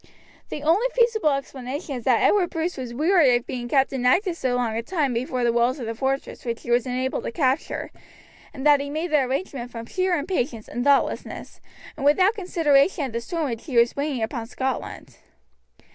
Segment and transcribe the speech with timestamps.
[0.49, 4.55] The only feasible explanation is that Edward Bruce was weary of being kept inactive so
[4.55, 7.91] long a time before the walls of the fortress which he was unable to capture,
[8.51, 11.61] and that he made the arrangement from sheer impatience and thoughtlessness
[11.95, 15.17] and without consideration of the storm which he was bringing upon Scotland.